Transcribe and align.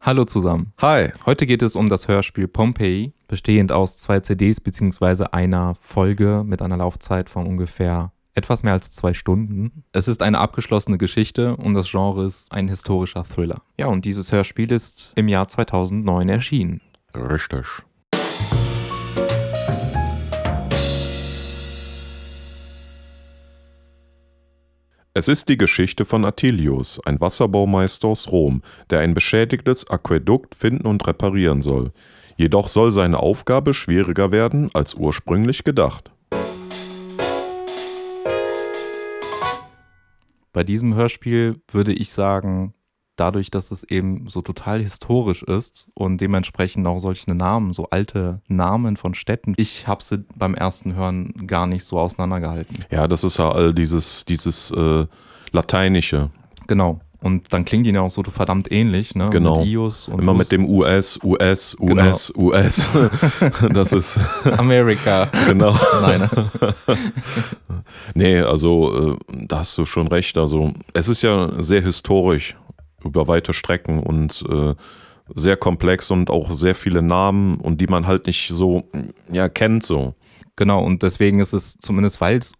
Hallo 0.00 0.24
zusammen. 0.24 0.72
Hi. 0.80 1.12
Heute 1.24 1.46
geht 1.46 1.62
es 1.62 1.74
um 1.74 1.88
das 1.88 2.06
Hörspiel 2.06 2.46
Pompeii, 2.46 3.12
bestehend 3.26 3.72
aus 3.72 3.96
zwei 3.96 4.20
CDs 4.20 4.60
bzw. 4.60 5.26
einer 5.32 5.74
Folge 5.80 6.44
mit 6.46 6.62
einer 6.62 6.76
Laufzeit 6.76 7.28
von 7.28 7.46
ungefähr 7.46 8.12
etwas 8.34 8.62
mehr 8.62 8.74
als 8.74 8.92
zwei 8.92 9.14
Stunden. 9.14 9.82
Es 9.92 10.08
ist 10.08 10.22
eine 10.22 10.38
abgeschlossene 10.38 10.98
Geschichte 10.98 11.56
und 11.56 11.74
das 11.74 11.90
Genre 11.90 12.24
ist 12.26 12.52
ein 12.52 12.68
historischer 12.68 13.24
Thriller. 13.24 13.62
Ja, 13.78 13.86
und 13.86 14.04
dieses 14.04 14.30
Hörspiel 14.30 14.70
ist 14.70 15.12
im 15.16 15.26
Jahr 15.28 15.48
2009 15.48 16.28
erschienen. 16.28 16.80
Richtig. 17.14 17.64
Es 25.18 25.28
ist 25.28 25.48
die 25.48 25.56
Geschichte 25.56 26.04
von 26.04 26.26
Attilius, 26.26 27.00
ein 27.06 27.18
Wasserbaumeister 27.22 28.08
aus 28.08 28.30
Rom, 28.30 28.60
der 28.90 28.98
ein 28.98 29.14
beschädigtes 29.14 29.88
Aquädukt 29.88 30.54
finden 30.54 30.86
und 30.86 31.06
reparieren 31.06 31.62
soll. 31.62 31.90
Jedoch 32.36 32.68
soll 32.68 32.90
seine 32.90 33.18
Aufgabe 33.18 33.72
schwieriger 33.72 34.30
werden 34.30 34.68
als 34.74 34.92
ursprünglich 34.92 35.64
gedacht. 35.64 36.10
Bei 40.52 40.64
diesem 40.64 40.94
Hörspiel 40.94 41.62
würde 41.72 41.94
ich 41.94 42.12
sagen, 42.12 42.74
dadurch, 43.16 43.50
dass 43.50 43.70
es 43.70 43.84
eben 43.84 44.28
so 44.28 44.42
total 44.42 44.80
historisch 44.80 45.42
ist 45.42 45.88
und 45.94 46.20
dementsprechend 46.20 46.86
auch 46.86 46.98
solche 46.98 47.34
Namen, 47.34 47.72
so 47.72 47.88
alte 47.90 48.40
Namen 48.48 48.96
von 48.96 49.14
Städten, 49.14 49.54
ich 49.56 49.86
habe 49.86 50.02
sie 50.02 50.24
beim 50.34 50.54
ersten 50.54 50.94
Hören 50.94 51.46
gar 51.46 51.66
nicht 51.66 51.84
so 51.84 51.98
auseinandergehalten. 51.98 52.84
Ja, 52.90 53.08
das 53.08 53.24
ist 53.24 53.38
ja 53.38 53.50
all 53.50 53.74
dieses, 53.74 54.24
dieses 54.24 54.70
äh, 54.70 55.06
Lateinische. 55.52 56.30
Genau. 56.66 57.00
Und 57.22 57.52
dann 57.52 57.64
klingen 57.64 57.82
die 57.82 57.90
ja 57.90 58.02
auch 58.02 58.10
so 58.10 58.22
verdammt 58.22 58.70
ähnlich, 58.70 59.14
ne? 59.14 59.30
Genau. 59.30 59.58
Mit 59.58 59.66
Ius 59.68 60.06
und 60.06 60.20
Immer 60.20 60.32
Us. 60.32 60.38
mit 60.38 60.52
dem 60.52 60.68
US, 60.68 61.18
US, 61.24 61.76
Genau. 61.80 62.04
US, 62.04 62.32
US. 62.36 62.90
das 63.72 63.92
ist, 63.92 64.20
Amerika. 64.56 65.30
genau. 65.48 65.74
Nein. 66.02 66.28
Nee, 68.14 68.40
also 68.40 69.12
äh, 69.12 69.16
da 69.46 69.60
hast 69.60 69.76
du 69.78 69.84
schon 69.84 70.06
recht. 70.08 70.36
Also 70.38 70.72
es 70.92 71.08
ist 71.08 71.22
ja 71.22 71.50
sehr 71.62 71.82
historisch 71.82 72.56
über 73.16 73.28
weite 73.28 73.52
Strecken 73.52 74.00
und 74.02 74.44
äh, 74.48 74.74
sehr 75.34 75.56
komplex 75.56 76.10
und 76.10 76.30
auch 76.30 76.52
sehr 76.52 76.74
viele 76.74 77.02
Namen 77.02 77.58
und 77.58 77.80
die 77.80 77.88
man 77.88 78.06
halt 78.06 78.26
nicht 78.26 78.48
so 78.48 78.84
ja 79.32 79.48
kennt 79.48 79.84
so. 79.84 80.14
Genau, 80.54 80.82
und 80.84 81.02
deswegen 81.02 81.40
ist 81.40 81.52
es, 81.52 81.76
zumindest 81.78 82.20
weil 82.20 82.38
es 82.38 82.52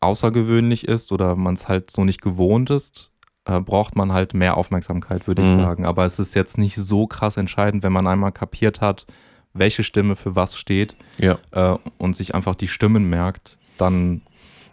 außergewöhnlich 0.00 0.86
ist 0.86 1.12
oder 1.12 1.36
man 1.36 1.54
es 1.54 1.68
halt 1.68 1.90
so 1.90 2.04
nicht 2.04 2.20
gewohnt 2.22 2.70
ist, 2.70 3.10
äh, 3.44 3.60
braucht 3.60 3.96
man 3.96 4.12
halt 4.12 4.34
mehr 4.34 4.56
Aufmerksamkeit, 4.56 5.26
würde 5.26 5.42
ich 5.42 5.48
Mhm. 5.48 5.56
sagen. 5.60 5.86
Aber 5.86 6.04
es 6.04 6.18
ist 6.18 6.34
jetzt 6.34 6.58
nicht 6.58 6.76
so 6.76 7.06
krass 7.06 7.36
entscheidend, 7.36 7.82
wenn 7.82 7.92
man 7.92 8.06
einmal 8.06 8.32
kapiert 8.32 8.80
hat, 8.80 9.06
welche 9.54 9.82
Stimme 9.82 10.14
für 10.16 10.36
was 10.36 10.56
steht 10.56 10.96
Ja. 11.18 11.38
äh, 11.52 11.78
und 11.98 12.14
sich 12.16 12.34
einfach 12.34 12.54
die 12.54 12.68
Stimmen 12.68 13.08
merkt, 13.08 13.58
dann 13.76 14.20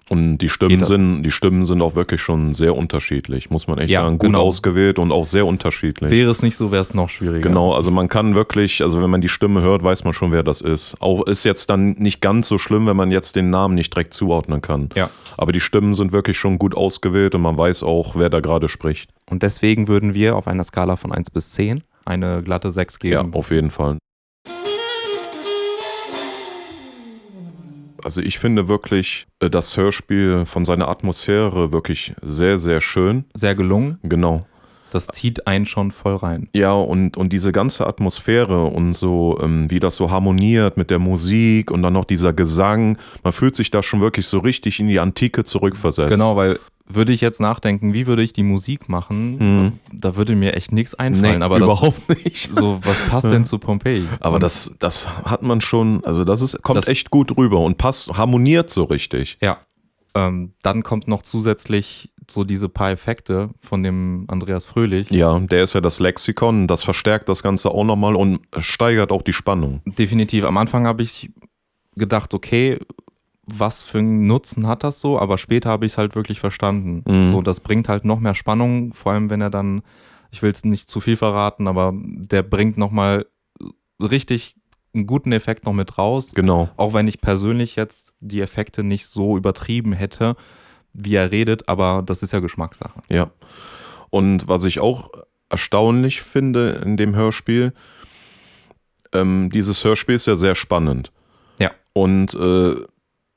Und 0.08 0.38
die 0.38 0.50
Stimmen 0.50 0.84
sind, 0.84 1.24
die 1.24 1.32
Stimmen 1.32 1.64
sind 1.64 1.82
auch 1.82 1.96
wirklich 1.96 2.22
schon 2.22 2.54
sehr 2.54 2.76
unterschiedlich, 2.76 3.50
muss 3.50 3.66
man 3.66 3.80
echt 3.80 3.90
Ja, 3.90 4.02
sagen. 4.04 4.20
Gut 4.20 4.28
genau. 4.28 4.42
ausgewählt 4.42 5.00
und 5.00 5.12
auch 5.12 5.26
sehr 5.26 5.48
unterschiedlich. 5.48 6.12
wäre 6.12 6.30
es 6.30 6.44
nicht 6.44 6.56
so, 6.58 6.72
wäre 6.72 6.84
es 6.84 6.94
noch 6.94 7.10
schwieriger. 7.10 7.48
Genau, 7.50 7.74
also 7.74 7.90
man 7.90 8.08
kann 8.08 8.36
wirklich, 8.36 8.84
also 8.84 9.02
wenn 9.02 9.10
man 9.10 9.22
die 9.22 9.30
Stimme 9.30 9.62
hört, 9.62 9.82
weiß 9.84 10.04
man 10.04 10.14
schon, 10.14 10.32
wer 10.32 10.44
das 10.44 10.62
ist. 10.62 10.96
Auch 11.00 11.26
ist 11.26 11.44
jetzt 11.44 11.72
dann 11.72 11.94
nicht 11.94 12.22
ganz 12.22 12.48
so 12.48 12.60
schlimm, 12.60 12.86
wenn 12.86 12.96
man 12.98 13.10
jetzt 13.10 13.36
den 13.36 13.50
Namen 13.50 13.74
nicht 13.74 13.94
direkt 13.96 14.14
zuordnen 14.14 14.62
kann. 14.62 14.90
Ja. 14.96 15.10
Aber 15.38 15.52
die 15.52 15.60
Stimmen 15.60 15.96
sind 15.96 16.12
wirklich 16.12 16.38
schon 16.38 16.60
gut 16.60 16.76
ausgewählt 16.76 17.34
und 17.34 17.42
man 17.42 17.58
weiß 17.58 17.82
auch, 17.82 18.16
wer 18.16 18.30
da 18.30 18.42
gerade 18.42 18.70
spricht. 18.70 19.10
Und 19.30 19.42
deswegen 19.42 19.88
würden 19.88 20.14
wir 20.14 20.36
auf 20.36 20.48
einer 20.48 20.64
Skala 20.64 20.98
von 20.98 21.12
1 21.12 21.32
bis 21.32 21.52
10 21.54 21.84
eine 22.06 22.44
glatte 22.44 22.72
6 22.72 23.00
Ja, 23.02 23.22
geben. 23.24 23.34
auf 23.34 23.50
jeden 23.50 23.72
Fall. 23.72 23.98
Also 28.06 28.22
ich 28.22 28.38
finde 28.38 28.68
wirklich 28.68 29.26
äh, 29.40 29.50
das 29.50 29.76
Hörspiel 29.76 30.46
von 30.46 30.64
seiner 30.64 30.90
Atmosphäre 30.90 31.72
wirklich 31.72 32.14
sehr, 32.22 32.60
sehr 32.60 32.80
schön. 32.80 33.26
Sehr 33.34 33.56
gelungen. 33.56 33.98
Genau. 34.04 34.46
Das 34.92 35.08
zieht 35.08 35.48
einen 35.48 35.66
schon 35.66 35.92
voll 35.92 36.16
rein. 36.16 36.48
Ja, 36.54 36.72
und, 36.72 37.18
und 37.18 37.34
diese 37.34 37.52
ganze 37.52 37.88
Atmosphäre 37.88 38.66
und 38.66 38.94
so, 38.94 39.40
ähm, 39.42 39.72
wie 39.72 39.80
das 39.80 39.96
so 39.96 40.12
harmoniert 40.12 40.78
mit 40.78 40.92
der 40.92 41.00
Musik 41.00 41.72
und 41.72 41.82
dann 41.82 41.94
noch 41.94 42.06
dieser 42.06 42.32
Gesang, 42.32 43.00
man 43.24 43.34
fühlt 43.34 43.56
sich 43.56 43.72
da 43.72 43.82
schon 43.82 44.02
wirklich 44.02 44.28
so 44.28 44.38
richtig 44.38 44.80
in 44.80 44.88
die 44.88 45.00
Antike 45.00 45.44
zurückversetzt. 45.44 46.12
Genau, 46.12 46.36
weil 46.36 46.60
würde 46.88 47.14
ich 47.14 47.22
jetzt 47.22 47.40
nachdenken, 47.42 47.94
wie 47.94 48.06
würde 48.08 48.22
ich 48.22 48.32
die 48.34 48.44
Musik 48.44 48.90
machen, 48.90 49.38
Mhm. 49.38 49.72
da 49.92 50.16
würde 50.16 50.36
mir 50.36 50.54
echt 50.56 50.72
nichts 50.72 50.94
einfallen. 50.94 51.40
Nee, 51.40 51.44
aber 51.46 51.58
das, 51.60 51.66
überhaupt 51.68 52.10
nicht. 52.26 52.50
so, 52.56 52.80
was 52.84 53.00
passt 53.08 53.32
denn 53.32 53.44
zu 53.46 53.58
Pompeii? 53.58 54.08
Aber 54.20 54.38
das, 54.40 54.76
das 54.80 55.08
hat 55.26 55.42
man 55.42 55.62
schon, 55.62 56.04
also 56.06 56.24
das 56.24 56.42
ist, 56.42 56.62
kommt 56.62 56.78
Das- 56.78 56.88
echt 56.88 57.10
gut 57.10 57.36
rüber 57.38 57.60
und 57.62 57.78
passt, 57.78 58.14
harmoniert 58.18 58.70
so 58.70 58.84
richtig. 58.84 59.38
Ja. 59.42 59.58
Ähm, 60.14 60.54
dann 60.62 60.84
kommt 60.84 61.08
noch 61.08 61.24
zusätzlich 61.24 62.12
so 62.30 62.44
diese 62.44 62.70
paar 62.70 62.92
Effekte 62.92 63.50
von 63.62 63.84
dem 63.84 64.26
Andreas 64.30 64.64
Fröhlich. 64.66 65.12
Ja, 65.12 65.38
der 65.40 65.64
ist 65.64 65.74
ja 65.74 65.82
das 65.82 66.00
Lexikon, 66.00 66.68
das 66.68 66.84
verstärkt 66.84 67.30
das 67.30 67.44
Ganze 67.44 67.70
auch 67.72 67.84
nochmal 67.84 68.16
und 68.16 68.40
steigert 68.60 69.12
auch 69.12 69.22
die 69.24 69.34
Spannung. 69.34 69.82
Definitiv. 69.86 70.46
Am 70.46 70.58
Anfang 70.58 70.88
habe 70.88 71.04
ich 71.04 71.30
gedacht, 71.96 72.34
okay, 72.34 72.80
was 73.46 73.84
für 73.84 74.00
einen 74.00 74.28
Nutzen 74.28 74.68
hat 74.68 74.84
das 74.84 75.00
so? 75.00 75.20
Aber 75.20 75.38
später 75.38 75.70
habe 75.70 75.86
ich 75.86 75.94
es 75.94 75.98
halt 75.98 76.16
wirklich 76.16 76.40
verstanden. 76.40 77.04
Mhm. 77.08 77.28
So, 77.28 77.42
das 77.42 77.60
bringt 77.60 77.90
halt 77.90 78.06
noch 78.06 78.20
mehr 78.20 78.36
Spannung, 78.36 78.94
vor 78.94 79.14
allem 79.14 79.30
wenn 79.30 79.42
er 79.42 79.50
dann, 79.50 79.82
ich 80.32 80.42
will 80.42 80.52
es 80.52 80.66
nicht 80.66 80.90
zu 80.90 81.00
viel 81.00 81.16
verraten, 81.16 81.68
aber 81.68 81.94
der 81.96 82.44
bringt 82.44 82.78
nochmal 82.78 83.26
richtig 84.00 84.56
einen 84.94 85.08
guten 85.08 85.32
Effekt 85.32 85.66
noch 85.66 85.74
mit 85.74 85.98
raus. 85.98 86.32
Genau. 86.34 86.70
Auch 86.78 86.94
wenn 86.94 87.08
ich 87.08 87.22
persönlich 87.22 87.76
jetzt 87.76 88.14
die 88.20 88.42
Effekte 88.42 88.84
nicht 88.84 89.08
so 89.08 89.38
übertrieben 89.38 89.94
hätte, 89.94 90.36
wie 90.94 91.16
er 91.16 91.32
redet, 91.32 91.68
aber 91.68 92.02
das 92.06 92.24
ist 92.24 92.32
ja 92.32 92.40
Geschmackssache. 92.40 93.02
Ja. 93.10 93.30
Und 94.10 94.48
was 94.48 94.64
ich 94.64 94.80
auch 94.80 95.10
erstaunlich 95.50 96.22
finde 96.22 96.82
in 96.84 96.98
dem 96.98 97.16
Hörspiel, 97.16 97.74
ähm, 99.14 99.50
dieses 99.52 99.84
Hörspiel 99.84 100.16
ist 100.16 100.28
ja 100.28 100.38
sehr 100.38 100.56
spannend. 100.56 101.12
Ja. 101.60 101.72
Und 101.94 102.34
äh, 102.34 102.76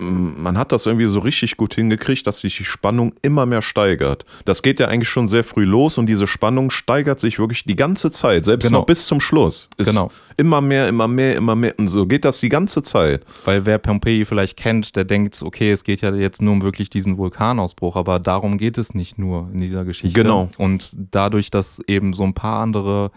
man 0.00 0.56
hat 0.56 0.70
das 0.70 0.86
irgendwie 0.86 1.06
so 1.06 1.18
richtig 1.18 1.56
gut 1.56 1.74
hingekriegt, 1.74 2.24
dass 2.26 2.38
sich 2.40 2.56
die 2.56 2.64
Spannung 2.64 3.14
immer 3.22 3.46
mehr 3.46 3.62
steigert. 3.62 4.24
Das 4.44 4.62
geht 4.62 4.78
ja 4.78 4.86
eigentlich 4.86 5.08
schon 5.08 5.26
sehr 5.26 5.42
früh 5.42 5.64
los 5.64 5.98
und 5.98 6.06
diese 6.06 6.28
Spannung 6.28 6.70
steigert 6.70 7.18
sich 7.18 7.40
wirklich 7.40 7.64
die 7.64 7.74
ganze 7.74 8.12
Zeit, 8.12 8.44
selbst 8.44 8.66
Genau. 8.68 8.78
noch 8.80 8.86
bis 8.86 9.06
zum 9.08 9.20
Schluss. 9.20 9.68
Ist 9.76 9.88
Genau. 9.88 10.12
Immer 10.36 10.60
mehr, 10.60 10.88
immer 10.88 11.08
mehr, 11.08 11.34
immer 11.34 11.56
mehr. 11.56 11.74
Und 11.78 11.88
so 11.88 12.06
geht 12.06 12.24
das 12.24 12.38
die 12.38 12.48
ganze 12.48 12.84
Zeit. 12.84 13.24
Weil 13.44 13.66
wer 13.66 13.78
Pompeii 13.78 14.24
vielleicht 14.24 14.56
kennt, 14.56 14.94
der 14.94 15.04
denkt, 15.04 15.42
okay, 15.42 15.72
es 15.72 15.82
geht 15.82 16.00
ja 16.00 16.14
jetzt 16.14 16.40
nur 16.40 16.52
um 16.52 16.62
wirklich 16.62 16.90
diesen 16.90 17.18
Vulkanausbruch, 17.18 17.96
aber 17.96 18.20
darum 18.20 18.56
geht 18.56 18.78
es 18.78 18.94
nicht 18.94 19.18
nur 19.18 19.48
in 19.52 19.60
dieser 19.60 19.84
Geschichte. 19.84 20.20
Genau. 20.22 20.48
Und 20.58 20.94
dadurch, 21.10 21.50
dass 21.50 21.80
eben 21.88 22.12
so 22.12 22.22
ein 22.22 22.34
paar 22.34 22.60
andere 22.60 23.10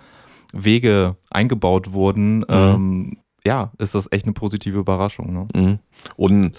Wege 0.51 1.15
eingebaut 1.29 1.89
Mhm. 1.89 1.93
wurden, 1.93 2.45
ähm, 2.49 3.17
ja, 3.45 3.71
ist 3.77 3.95
das 3.95 4.11
echt 4.11 4.25
eine 4.25 4.33
positive 4.33 4.79
Überraschung. 4.79 5.33
Ne? 5.33 5.47
Mhm. 5.53 5.79
Und 6.15 6.55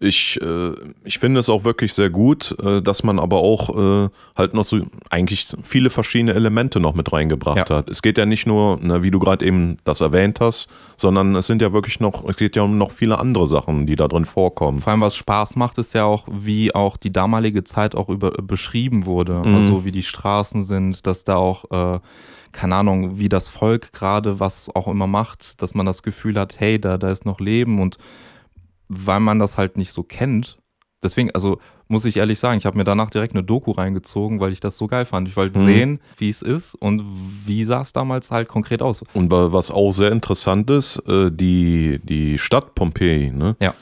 ich, 0.00 0.40
äh, 0.40 0.72
ich 1.04 1.18
finde 1.18 1.40
es 1.40 1.48
auch 1.48 1.64
wirklich 1.64 1.92
sehr 1.92 2.10
gut, 2.10 2.54
äh, 2.62 2.80
dass 2.80 3.02
man 3.02 3.18
aber 3.18 3.38
auch 3.38 3.70
äh, 4.06 4.08
halt 4.36 4.54
noch 4.54 4.64
so 4.64 4.80
eigentlich 5.10 5.46
viele 5.62 5.90
verschiedene 5.90 6.34
Elemente 6.34 6.78
noch 6.78 6.94
mit 6.94 7.12
reingebracht 7.12 7.68
Ja. 7.68 7.76
hat. 7.78 7.90
Es 7.90 8.02
geht 8.02 8.16
ja 8.18 8.24
nicht 8.26 8.46
nur, 8.46 8.78
ne, 8.80 9.02
wie 9.02 9.10
du 9.10 9.18
gerade 9.18 9.44
eben 9.44 9.78
das 9.84 10.00
erwähnt 10.00 10.38
hast, 10.40 10.68
sondern 10.96 11.34
es 11.34 11.46
sind 11.46 11.62
ja 11.62 11.72
wirklich 11.72 11.98
noch, 12.00 12.28
es 12.28 12.36
geht 12.36 12.54
ja 12.54 12.62
um 12.62 12.78
noch 12.78 12.92
viele 12.92 13.18
andere 13.18 13.46
Sachen, 13.46 13.86
die 13.86 13.96
da 13.96 14.06
drin 14.06 14.24
vorkommen. 14.24 14.80
Vor 14.80 14.92
allem, 14.92 15.00
was 15.00 15.16
Spaß 15.16 15.56
macht, 15.56 15.78
ist 15.78 15.94
ja 15.94 16.04
auch, 16.04 16.26
wie 16.30 16.74
auch 16.74 16.96
die 16.96 17.12
damalige 17.12 17.64
Zeit 17.64 17.94
auch 17.96 18.08
über, 18.08 18.30
beschrieben 18.30 19.04
wurde. 19.06 19.42
Mhm. 19.44 19.54
Also 19.54 19.84
wie 19.84 19.92
die 19.92 20.02
Straßen 20.04 20.62
sind, 20.64 21.06
dass 21.06 21.24
da 21.24 21.36
auch, 21.36 21.64
äh, 21.70 21.98
keine 22.52 22.76
Ahnung, 22.76 23.18
wie 23.18 23.28
das 23.28 23.48
Volk 23.48 23.92
gerade 23.92 24.40
was 24.40 24.70
auch 24.74 24.86
immer 24.88 25.06
macht, 25.06 25.60
dass 25.60 25.74
man 25.74 25.86
das 25.86 26.02
Gefühl 26.02 26.38
hat, 26.38 26.60
hey, 26.60 26.80
da, 26.80 26.98
da 26.98 27.10
ist 27.10 27.24
noch 27.26 27.40
Leben 27.40 27.80
und 27.80 27.98
weil 28.88 29.20
man 29.20 29.38
das 29.38 29.56
halt 29.56 29.76
nicht 29.76 29.92
so 29.92 30.02
kennt. 30.02 30.58
Deswegen, 31.02 31.30
also 31.32 31.58
muss 31.86 32.04
ich 32.04 32.16
ehrlich 32.16 32.38
sagen, 32.40 32.58
ich 32.58 32.66
habe 32.66 32.76
mir 32.76 32.84
danach 32.84 33.08
direkt 33.08 33.32
eine 33.34 33.44
Doku 33.44 33.70
reingezogen, 33.70 34.40
weil 34.40 34.50
ich 34.52 34.58
das 34.60 34.76
so 34.76 34.88
geil 34.88 35.04
fand. 35.06 35.28
Ich 35.28 35.36
wollte 35.36 35.58
Mhm. 35.60 35.64
sehen, 35.64 36.00
wie 36.16 36.28
es 36.28 36.42
ist 36.42 36.74
und 36.74 37.02
wie 37.46 37.62
sah 37.64 37.80
es 37.82 37.92
damals 37.92 38.30
halt 38.32 38.48
konkret 38.48 38.82
aus. 38.82 39.04
Und 39.14 39.30
wa- 39.30 39.52
was 39.52 39.70
auch 39.70 39.92
sehr 39.92 40.10
interessant 40.10 40.68
ist, 40.70 40.96
äh, 41.06 41.30
die, 41.30 42.00
die 42.02 42.36
Stadt 42.38 42.74
Pompeji, 42.74 43.30
ne? 43.30 43.56
Ja. 43.60 43.74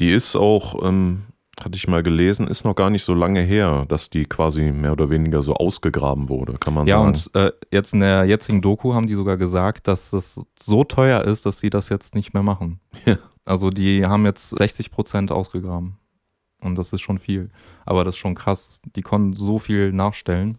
die 0.00 0.10
ist 0.12 0.34
auch, 0.34 0.84
ähm, 0.84 1.22
hatte 1.60 1.76
ich 1.76 1.86
mal 1.86 2.02
gelesen, 2.02 2.48
ist 2.48 2.64
noch 2.64 2.74
gar 2.74 2.90
nicht 2.90 3.04
so 3.04 3.14
lange 3.14 3.40
her, 3.42 3.86
dass 3.88 4.10
die 4.10 4.24
quasi 4.24 4.72
mehr 4.72 4.90
oder 4.90 5.08
weniger 5.08 5.40
so 5.40 5.54
ausgegraben 5.54 6.28
wurde, 6.28 6.54
kann 6.58 6.74
man 6.74 6.88
Ja, 6.88 6.96
sagen. 6.98 7.06
und 7.08 7.30
äh, 7.36 7.52
jetzt 7.70 7.94
in 7.94 8.00
der 8.00 8.24
jetzigen 8.24 8.60
Doku 8.60 8.92
haben 8.92 9.06
die 9.06 9.14
sogar 9.14 9.36
gesagt, 9.36 9.86
dass 9.86 10.12
es 10.12 10.40
so 10.60 10.82
teuer 10.82 11.22
ist, 11.22 11.46
dass 11.46 11.60
sie 11.60 11.70
das 11.70 11.88
jetzt 11.90 12.16
nicht 12.16 12.34
mehr 12.34 12.42
machen. 12.42 12.80
Ja. 13.06 13.16
Also 13.44 13.70
die 13.70 14.06
haben 14.06 14.24
jetzt 14.24 14.50
60 14.50 14.90
Prozent 14.90 15.30
ausgegraben. 15.30 15.98
Und 16.60 16.78
das 16.78 16.92
ist 16.92 17.02
schon 17.02 17.18
viel. 17.18 17.50
Aber 17.84 18.04
das 18.04 18.14
ist 18.14 18.18
schon 18.18 18.34
krass. 18.34 18.80
Die 18.96 19.02
konnten 19.02 19.34
so 19.34 19.58
viel 19.58 19.92
nachstellen, 19.92 20.58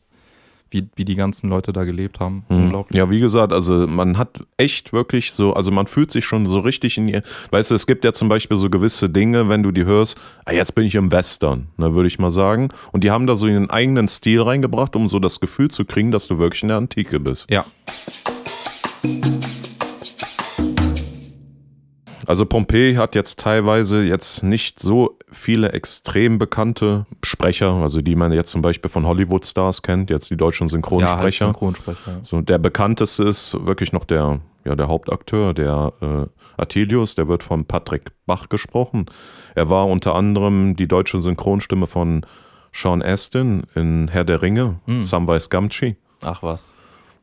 wie, 0.70 0.88
wie 0.96 1.06
die 1.06 1.16
ganzen 1.16 1.50
Leute 1.50 1.74
da 1.74 1.84
gelebt 1.84 2.20
haben. 2.20 2.46
Mhm. 2.50 2.58
Unglaublich. 2.66 2.98
Ja, 2.98 3.10
wie 3.10 3.20
gesagt, 3.20 3.54
also 3.54 3.88
man 3.88 4.18
hat 4.18 4.46
echt 4.58 4.94
wirklich 4.94 5.32
so, 5.32 5.54
also 5.54 5.72
man 5.72 5.88
fühlt 5.88 6.12
sich 6.12 6.26
schon 6.26 6.46
so 6.46 6.60
richtig 6.60 6.98
in 6.98 7.08
ihr. 7.08 7.24
Weißt 7.50 7.72
du, 7.72 7.76
es 7.76 7.88
gibt 7.88 8.04
ja 8.04 8.14
zum 8.14 8.30
Beispiel 8.30 8.58
so 8.58 8.70
gewisse 8.70 9.10
Dinge, 9.10 9.50
wenn 9.50 9.64
du 9.64 9.72
die 9.72 9.86
hörst, 9.86 10.18
ah, 10.46 10.54
jetzt 10.54 10.76
bin 10.76 10.86
ich 10.86 10.96
im 10.96 11.12
Western, 11.12 11.70
ne, 11.78 11.96
würde 11.96 12.08
ich 12.08 12.20
mal 12.20 12.32
sagen. 12.32 12.70
Und 12.92 13.04
die 13.04 13.10
haben 13.10 13.26
da 13.26 13.36
so 13.36 13.48
ihren 13.48 13.70
eigenen 13.72 14.08
Stil 14.08 14.42
reingebracht, 14.42 14.96
um 14.96 15.08
so 15.08 15.20
das 15.20 15.40
Gefühl 15.40 15.72
zu 15.72 15.86
kriegen, 15.86 16.12
dass 16.12 16.28
du 16.28 16.38
wirklich 16.38 16.62
in 16.62 16.70
der 16.70 16.78
Antike 16.78 17.20
bist. 17.20 17.50
Ja. 17.50 17.66
Also 22.28 22.46
Pompeii 22.46 22.96
hat 22.96 23.16
jetzt 23.16 23.40
teilweise 23.40 24.04
jetzt 24.04 24.44
nicht 24.44 24.80
so 24.80 25.18
viele 25.32 25.72
extrem 25.74 26.38
bekannte 26.38 27.06
Sprecher, 27.24 27.72
also 27.74 28.02
die 28.02 28.16
man 28.16 28.32
jetzt 28.32 28.52
zum 28.52 28.62
Beispiel 28.62 28.90
von 28.90 29.06
Hollywood-Stars 29.06 29.82
kennt, 29.82 30.10
jetzt 30.10 30.30
die 30.30 30.38
deutschen 30.38 30.68
Ja, 30.68 30.72
halt 30.74 30.84
Synchronsprecher. 30.84 31.46
Synchronsprecher. 31.48 32.12
ja. 32.12 32.24
So, 32.24 32.42
der 32.42 32.58
bekannteste 32.58 33.24
ist 33.24 33.56
wirklich 33.66 33.92
noch 33.94 34.06
der, 34.06 34.40
ja, 34.64 34.76
der 34.76 34.88
Hauptakteur, 34.88 35.54
der 35.54 35.94
äh, 36.02 36.26
Attilius, 36.62 37.16
der 37.16 37.28
wird 37.28 37.44
von 37.44 37.66
Patrick 37.66 38.12
Bach 38.26 38.50
gesprochen. 38.50 39.06
Er 39.56 39.70
war 39.70 39.88
unter 39.88 40.16
anderem 40.16 40.76
die 40.76 40.88
deutsche 40.88 41.20
Synchronstimme 41.22 41.86
von 41.88 42.26
Sean 42.72 43.02
Astin 43.02 43.64
in 43.76 44.08
Herr 44.08 44.24
der 44.24 44.42
Ringe, 44.42 44.80
Hm. 44.86 45.02
Samwise 45.04 45.50
Gamgee. 45.50 45.96
Ach 46.24 46.42
was. 46.44 46.74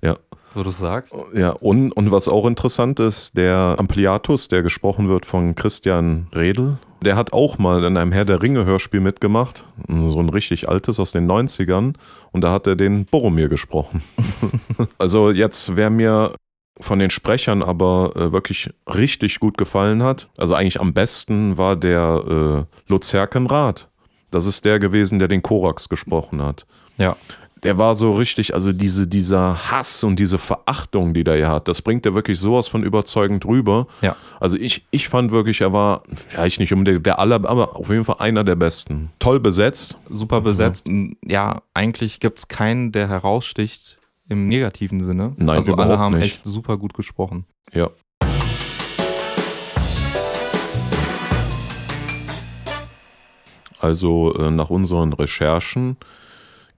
Ja. 0.03 0.17
Wo 0.55 0.63
du 0.63 0.71
sagst. 0.71 1.15
Ja, 1.35 1.51
und, 1.51 1.93
und 1.93 2.11
was 2.11 2.29
auch 2.29 2.47
interessant 2.47 3.01
ist, 3.01 3.37
der 3.37 3.77
Ampliatus, 3.79 4.49
der 4.49 4.63
gesprochen 4.63 5.09
wird 5.09 5.27
von 5.27 5.55
Christian 5.55 6.29
Redl, 6.35 6.79
der 7.03 7.17
hat 7.17 7.33
auch 7.33 7.59
mal 7.59 7.85
in 7.85 7.97
einem 7.97 8.13
Herr 8.13 8.25
der 8.25 8.43
Ringe 8.43 8.65
Hörspiel 8.65 9.01
mitgemacht, 9.01 9.65
so 9.89 10.21
ein 10.21 10.29
richtig 10.29 10.69
altes 10.69 11.01
aus 11.01 11.13
den 11.13 11.31
90ern, 11.31 11.95
und 12.31 12.45
da 12.45 12.53
hat 12.53 12.67
er 12.67 12.77
den 12.77 13.07
Boromir 13.07 13.49
gesprochen. 13.49 14.03
also 14.99 15.31
jetzt, 15.31 15.77
wer 15.77 15.91
mir 15.91 16.35
von 16.81 16.99
den 16.99 17.11
Sprechern 17.11 17.63
aber 17.63 18.13
äh, 18.17 18.33
wirklich 18.33 18.71
richtig 18.87 19.41
gut 19.41 19.59
gefallen 19.59 20.03
hat, 20.03 20.29
also 20.39 20.55
eigentlich 20.55 20.81
am 20.81 20.95
besten 20.95 21.59
war 21.59 21.77
der 21.77 22.67
äh, 22.69 22.91
Lutz 22.91 23.13
Herkenrath. 23.13 23.89
Das 24.31 24.47
ist 24.47 24.65
der 24.65 24.79
gewesen, 24.79 25.19
der 25.19 25.29
den 25.29 25.43
Korax 25.43 25.89
gesprochen 25.91 26.41
hat 26.43 26.67
Ja. 26.97 27.17
Der 27.63 27.79
war 27.79 27.95
so 27.95 28.15
richtig, 28.15 28.55
also 28.55 28.73
diese, 28.73 29.07
dieser 29.07 29.71
Hass 29.71 30.03
und 30.03 30.17
diese 30.17 30.39
Verachtung, 30.39 31.15
die 31.15 31.23
der 31.23 31.37
hier 31.37 31.49
hat, 31.49 31.69
das 31.69 31.81
bringt 31.81 32.05
er 32.05 32.15
wirklich 32.15 32.41
sowas 32.41 32.67
von 32.67 32.83
überzeugend 32.83 33.45
rüber. 33.47 33.87
Ja. 34.01 34.17
Also 34.41 34.57
ich, 34.57 34.85
ich 34.91 35.09
fand 35.09 35.31
wirklich, 35.31 35.61
er 35.61 35.73
war 35.73 36.03
vielleicht 36.29 36.59
nicht 36.59 36.73
unbedingt 36.73 37.07
der 37.07 37.21
aller, 37.21 37.37
aber 37.49 37.77
auf 37.77 37.89
jeden 37.89 38.05
Fall 38.05 38.17
einer 38.19 38.43
der 38.43 38.57
besten. 38.57 39.11
Toll 39.21 39.39
besetzt. 39.39 39.97
Super 40.11 40.41
besetzt. 40.41 40.89
Ja, 41.25 41.63
eigentlich 41.73 42.19
gibt 42.19 42.39
es 42.39 42.49
keinen, 42.49 42.91
der 42.91 43.09
heraussticht 43.09 43.99
im 44.29 44.49
negativen 44.49 45.01
Sinne. 45.01 45.35
Nein, 45.37 45.57
also 45.57 45.77
alle 45.77 45.99
haben 45.99 46.17
nicht. 46.17 46.25
echt 46.25 46.45
super 46.45 46.79
gut 46.79 46.95
gesprochen. 46.95 47.45
Ja. 47.73 47.91
Also 53.79 54.35
äh, 54.35 54.51
nach 54.51 54.71
unseren 54.71 55.13
Recherchen 55.13 55.97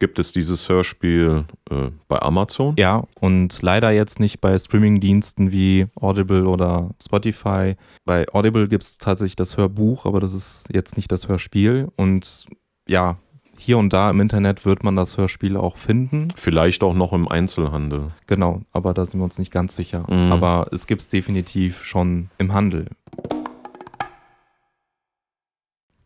gibt 0.05 0.19
es 0.19 0.33
dieses 0.33 0.69
Hörspiel 0.69 1.47
äh, 1.71 1.89
bei 2.09 2.21
Amazon. 2.21 2.75
Ja, 2.77 3.05
und 3.21 3.62
leider 3.62 3.91
jetzt 3.91 4.21
nicht 4.21 4.39
bei 4.39 4.59
Streamingdiensten 4.59 5.51
wie 5.51 5.87
Audible 5.99 6.47
oder 6.47 6.91
Spotify. 7.03 7.77
Bei 8.05 8.27
Audible 8.35 8.69
gibt 8.69 8.83
es 8.83 8.99
tatsächlich 8.99 9.37
das 9.37 9.56
Hörbuch, 9.56 10.05
aber 10.05 10.21
das 10.21 10.35
ist 10.35 10.69
jetzt 10.71 10.99
nicht 10.99 11.11
das 11.11 11.27
Hörspiel. 11.27 11.89
Und 11.97 12.45
ja, 12.87 13.17
hier 13.56 13.79
und 13.79 13.95
da 13.95 14.11
im 14.11 14.21
Internet 14.21 14.67
wird 14.67 14.85
man 14.85 14.95
das 14.95 15.17
Hörspiel 15.17 15.56
auch 15.56 15.79
finden. 15.79 16.35
Vielleicht 16.37 16.83
auch 16.83 16.93
noch 16.93 17.15
im 17.15 17.27
Einzelhandel. 17.27 18.11
Genau, 18.27 18.61
aber 18.73 18.93
da 18.93 19.06
sind 19.06 19.21
wir 19.21 19.25
uns 19.25 19.39
nicht 19.39 19.53
ganz 19.53 19.75
sicher. 19.75 20.05
Mhm. 20.11 20.33
Aber 20.33 20.67
es 20.71 20.87
gibt 20.87 21.01
es 21.01 21.09
definitiv 21.09 21.83
schon 21.83 22.29
im 22.37 22.53
Handel. 22.53 22.89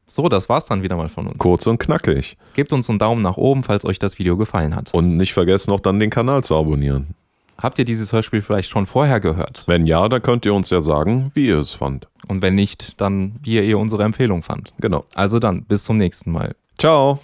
So, 0.09 0.29
das 0.29 0.49
war's 0.49 0.67
dann 0.67 0.83
wieder 0.83 0.97
mal 0.97 1.09
von 1.09 1.27
uns. 1.27 1.39
Kurz 1.39 1.67
und 1.67 1.79
knackig. 1.79 2.37
Gebt 2.55 2.73
uns 2.73 2.89
einen 2.89 2.99
Daumen 2.99 3.23
nach 3.23 3.37
oben, 3.37 3.63
falls 3.63 3.85
euch 3.85 3.99
das 3.99 4.19
Video 4.19 4.37
gefallen 4.37 4.75
hat. 4.75 4.93
Und 4.93 5.17
nicht 5.17 5.35
vergessen, 5.35 5.71
auch 5.71 5.81
dann 5.81 6.01
den 6.01 6.11
Kanal 6.11 6.43
zu 6.43 6.57
abonnieren. 6.57 7.15
Habt 7.61 7.79
ihr 7.79 7.85
dieses 7.85 8.13
Hörspiel 8.13 8.41
vielleicht 8.41 8.71
schon 8.71 8.87
vorher 8.87 9.21
gehört? 9.21 9.65
Wenn 9.67 9.87
ja, 9.87 10.09
dann 10.09 10.23
könnt 10.23 10.47
ihr 10.47 10.55
uns 10.55 10.71
ja 10.71 10.81
sagen, 10.81 11.31
wie 11.35 11.49
ihr 11.49 11.59
es 11.59 11.75
fand. 11.75 12.09
Und 12.27 12.41
wenn 12.41 12.55
nicht, 12.55 13.01
dann 13.01 13.35
wie 13.43 13.59
ihr 13.59 13.79
unsere 13.79 14.05
Empfehlung 14.05 14.43
fand. 14.43 14.73
Genau. 14.81 15.05
Also 15.15 15.39
dann, 15.39 15.65
bis 15.65 15.85
zum 15.85 15.99
nächsten 15.99 16.31
Mal. 16.31 16.55
Ciao. 16.79 17.19